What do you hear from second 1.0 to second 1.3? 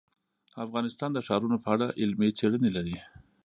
د